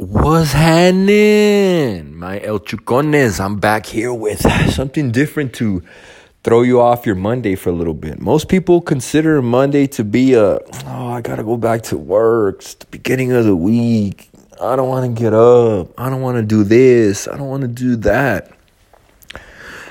[0.00, 2.16] What's happening?
[2.16, 3.38] My El Chucones.
[3.38, 4.40] I'm back here with
[4.72, 5.82] something different to
[6.42, 8.18] throw you off your Monday for a little bit.
[8.18, 12.60] Most people consider Monday to be a, oh, I gotta go back to work.
[12.60, 14.30] It's the beginning of the week.
[14.58, 15.88] I don't wanna get up.
[16.00, 17.28] I don't wanna do this.
[17.28, 18.52] I don't wanna do that.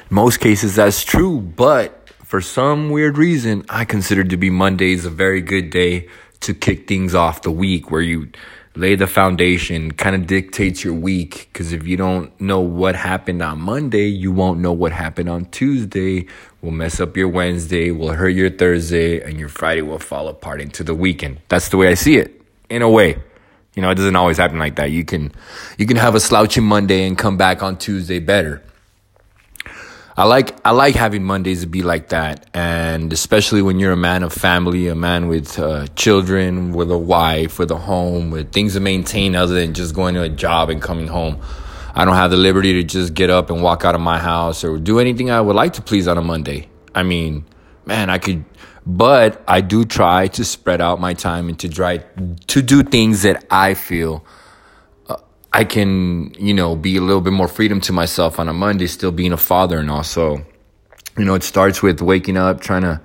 [0.09, 5.11] most cases, that's true, but for some weird reason, I consider to be Mondays a
[5.11, 6.07] very good day
[6.39, 8.29] to kick things off the week where you
[8.79, 11.49] lay the foundation, kind of dictates your week.
[11.51, 15.45] Because if you don't know what happened on Monday, you won't know what happened on
[15.45, 16.25] Tuesday.
[16.61, 20.61] Will mess up your Wednesday, will hurt your Thursday, and your Friday will fall apart
[20.61, 21.39] into the weekend.
[21.49, 23.21] That's the way I see it, in a way.
[23.75, 24.91] You know, it doesn't always happen like that.
[24.91, 25.31] You can,
[25.77, 28.63] you can have a slouchy Monday and come back on Tuesday better.
[30.19, 33.95] I like I like having Mondays to be like that, and especially when you're a
[33.95, 38.51] man of family, a man with uh, children, with a wife, with a home, with
[38.51, 41.39] things to maintain other than just going to a job and coming home.
[41.95, 44.61] I don't have the liberty to just get up and walk out of my house
[44.65, 46.67] or do anything I would like to please on a Monday.
[46.93, 47.45] I mean,
[47.85, 48.43] man, I could,
[48.85, 51.99] but I do try to spread out my time and to try
[52.47, 54.25] to do things that I feel
[55.51, 58.87] I can, you know, be a little bit more freedom to myself on a Monday,
[58.87, 60.45] still being a father and also,
[61.17, 63.01] you know, it starts with waking up, trying to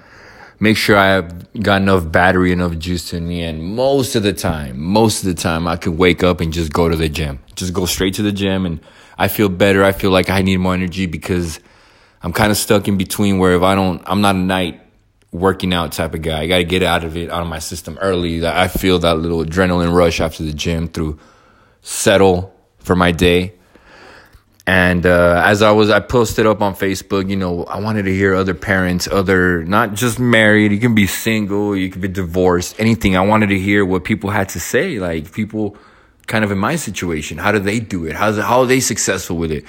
[0.60, 3.42] make sure I have got enough battery, enough juice in me.
[3.42, 6.72] And most of the time, most of the time, I could wake up and just
[6.72, 8.66] go to the gym, just go straight to the gym.
[8.66, 8.80] And
[9.18, 9.82] I feel better.
[9.82, 11.60] I feel like I need more energy because
[12.22, 14.80] I'm kind of stuck in between where if I don't, I'm not a night
[15.32, 16.42] working out type of guy.
[16.42, 18.46] I got to get out of it, out of my system early.
[18.46, 21.18] I feel that little adrenaline rush after the gym through
[21.84, 23.52] settle for my day.
[24.66, 28.14] And uh, as I was, I posted up on Facebook, you know, I wanted to
[28.14, 32.80] hear other parents, other, not just married, you can be single, you can be divorced,
[32.80, 33.14] anything.
[33.14, 35.76] I wanted to hear what people had to say, like people
[36.26, 37.38] kind of in my situation.
[37.38, 38.14] How do they do it?
[38.14, 39.64] How's it, how are they successful with it?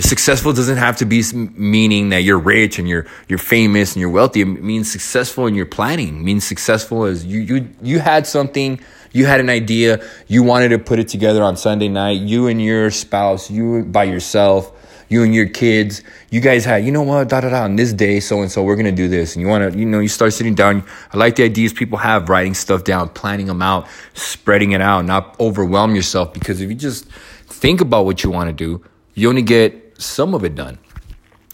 [0.00, 4.10] Successful doesn't have to be meaning that you're rich and you're you're famous and you're
[4.10, 4.42] wealthy.
[4.42, 6.20] It means successful in your planning.
[6.20, 8.78] It means successful as you you you had something
[9.12, 12.62] you had an idea, you wanted to put it together on Sunday night, you and
[12.62, 14.72] your spouse, you by yourself,
[15.08, 17.92] you and your kids, you guys had, you know what, da da da, on this
[17.92, 19.34] day, so and so, we're gonna do this.
[19.34, 20.84] And you wanna, you know, you start sitting down.
[21.12, 25.04] I like the ideas people have, writing stuff down, planning them out, spreading it out,
[25.04, 28.82] not overwhelm yourself because if you just think about what you wanna do,
[29.14, 30.78] you only get some of it done.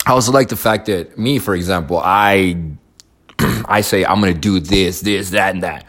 [0.07, 2.57] I also like the fact that me, for example, I
[3.39, 5.87] I say I'm gonna do this, this, that, and that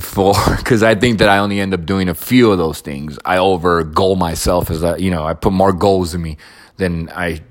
[0.00, 3.18] for because I think that I only end up doing a few of those things.
[3.24, 6.36] I over goal myself as I, you know, I put more goals in me
[6.76, 7.42] than I.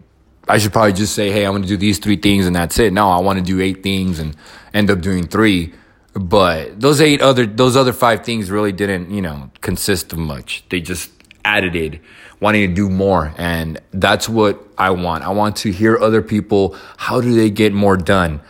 [0.45, 2.77] I should probably just say, hey, I'm going to do these three things and that's
[2.77, 2.91] it.
[2.91, 4.35] No, I want to do eight things and
[4.73, 5.73] end up doing three.
[6.13, 10.65] But those eight other, those other five things really didn't, you know, consist of much.
[10.67, 11.09] They just
[11.45, 12.01] added
[12.41, 13.33] wanting to do more.
[13.37, 15.23] And that's what I want.
[15.23, 16.75] I want to hear other people.
[16.97, 18.41] How do they get more done?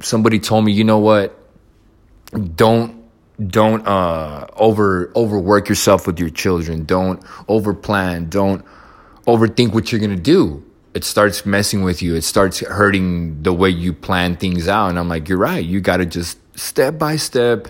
[0.00, 1.39] Somebody told me, you know what?
[2.54, 2.96] Don't
[3.48, 6.84] don't uh, over overwork yourself with your children.
[6.84, 8.30] Don't overplan.
[8.30, 8.64] Don't
[9.26, 10.64] overthink what you're gonna do.
[10.92, 12.14] It starts messing with you.
[12.14, 14.88] It starts hurting the way you plan things out.
[14.88, 15.64] And I'm like, you're right.
[15.64, 17.68] You got to just step by step.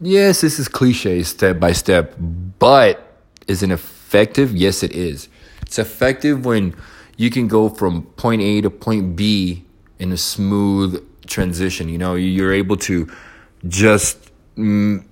[0.00, 4.56] Yes, this is cliche, step by step, but is it effective?
[4.56, 5.28] Yes, it is.
[5.60, 6.74] It's effective when
[7.18, 9.66] you can go from point A to point B
[9.98, 11.90] in a smooth transition.
[11.90, 13.10] You know, you're able to
[13.66, 15.04] just mm,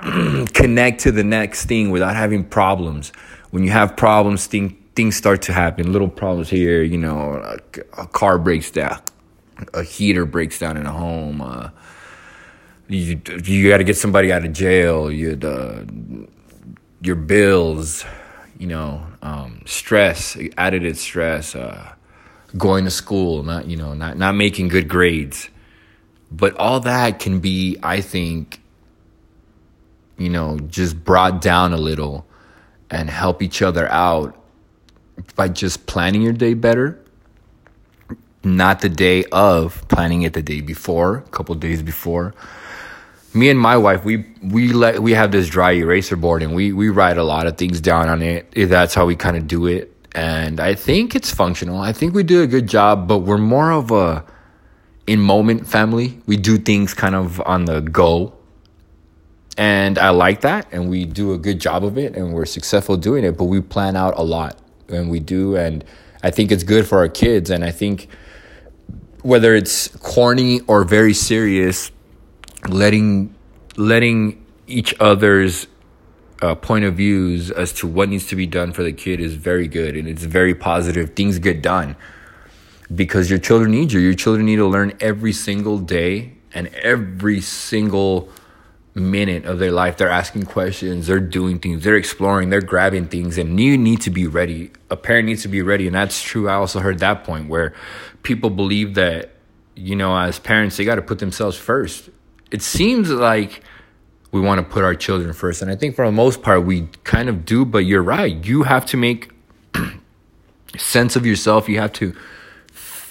[0.54, 3.10] connect to the next thing without having problems.
[3.50, 5.92] When you have problems, thing, things start to happen.
[5.92, 9.00] Little problems here, you know, a, a car breaks down,
[9.72, 11.40] a heater breaks down in a home.
[11.40, 11.70] Uh,
[12.88, 15.10] you you got to get somebody out of jail.
[15.10, 16.28] You the
[17.00, 18.04] your bills,
[18.58, 21.94] you know, um, stress, added stress, uh,
[22.58, 25.48] going to school, not you know, not not making good grades.
[26.30, 28.60] But all that can be, I think,
[30.18, 32.26] you know, just brought down a little
[32.90, 34.36] and help each other out
[35.36, 36.98] by just planning your day better.
[38.42, 42.34] Not the day of, planning it the day before, a couple days before.
[43.32, 46.72] Me and my wife, we we let we have this dry eraser board and we
[46.72, 48.52] we write a lot of things down on it.
[48.54, 49.90] That's how we kind of do it.
[50.14, 51.80] And I think it's functional.
[51.80, 54.24] I think we do a good job, but we're more of a
[55.06, 56.20] in moment family.
[56.26, 58.34] We do things kind of on the go.
[59.56, 60.66] And I like that.
[60.72, 62.16] And we do a good job of it.
[62.16, 63.36] And we're successful doing it.
[63.36, 64.58] But we plan out a lot.
[64.88, 65.56] And we do.
[65.56, 65.84] And
[66.22, 67.50] I think it's good for our kids.
[67.50, 68.08] And I think
[69.22, 71.90] whether it's corny or very serious,
[72.68, 73.34] letting
[73.76, 75.66] letting each other's
[76.40, 79.34] uh, point of views as to what needs to be done for the kid is
[79.34, 81.14] very good and it's very positive.
[81.14, 81.96] Things get done
[82.94, 84.00] because your children need you.
[84.00, 88.28] Your children need to learn every single day and every single
[88.94, 89.96] minute of their life.
[89.96, 94.10] They're asking questions, they're doing things, they're exploring, they're grabbing things, and you need to
[94.10, 94.70] be ready.
[94.90, 95.86] A parent needs to be ready.
[95.86, 96.48] And that's true.
[96.48, 97.74] I also heard that point where
[98.22, 99.32] people believe that,
[99.74, 102.10] you know, as parents, they got to put themselves first.
[102.50, 103.62] It seems like
[104.30, 105.62] we want to put our children first.
[105.62, 108.44] And I think for the most part, we kind of do, but you're right.
[108.44, 109.30] You have to make
[110.76, 111.68] sense of yourself.
[111.68, 112.14] You have to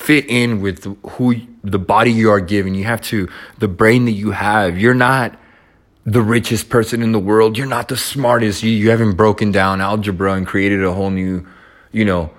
[0.03, 2.75] fit in with who the body you are given.
[2.75, 3.29] You have to,
[3.59, 4.77] the brain that you have.
[4.77, 5.39] You're not
[6.05, 7.57] the richest person in the world.
[7.57, 8.63] You're not the smartest.
[8.63, 11.47] You, you haven't broken down algebra and created a whole new,
[11.93, 12.31] you know,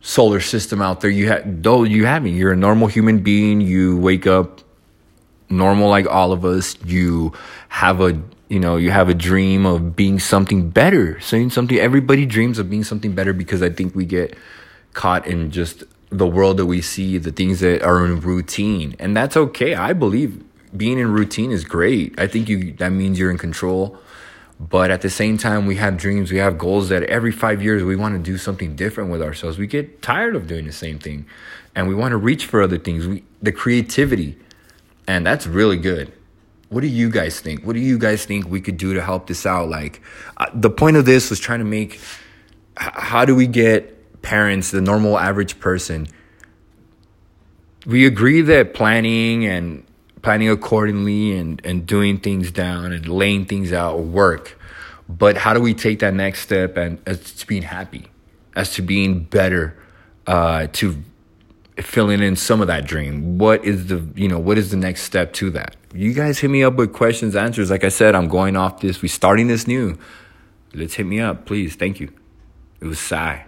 [0.00, 1.10] solar system out there.
[1.10, 2.34] You have, though you haven't.
[2.34, 3.60] You're a normal human being.
[3.60, 4.62] You wake up
[5.48, 6.76] normal like all of us.
[6.84, 7.32] You
[7.68, 11.78] have a, you know, you have a dream of being something better, saying something.
[11.78, 14.36] Everybody dreams of being something better because I think we get
[14.92, 18.94] caught in just the world that we see, the things that are in routine.
[18.98, 19.74] And that's okay.
[19.74, 20.42] I believe
[20.76, 22.18] being in routine is great.
[22.18, 23.98] I think you that means you're in control.
[24.58, 27.84] But at the same time, we have dreams, we have goals that every five years
[27.84, 29.58] we want to do something different with ourselves.
[29.58, 31.26] We get tired of doing the same thing
[31.74, 33.06] and we want to reach for other things.
[33.06, 34.38] We, the creativity,
[35.06, 36.10] and that's really good.
[36.70, 37.64] What do you guys think?
[37.64, 39.68] What do you guys think we could do to help this out?
[39.68, 40.00] Like,
[40.38, 42.00] uh, the point of this was trying to make
[42.76, 43.95] how do we get
[44.26, 46.08] parents, the normal average person,
[47.86, 49.84] we agree that planning and
[50.20, 54.58] planning accordingly and, and doing things down and laying things out work.
[55.08, 58.08] But how do we take that next step and as to being happy,
[58.56, 59.80] as to being better,
[60.26, 61.00] uh, to
[61.76, 63.38] filling in some of that dream?
[63.38, 65.76] What is the you know what is the next step to that?
[65.94, 67.70] You guys hit me up with questions, answers.
[67.70, 69.00] Like I said, I'm going off this.
[69.00, 69.96] We starting this new.
[70.74, 71.76] Let's hit me up, please.
[71.76, 72.12] Thank you.
[72.80, 73.46] It was Sai.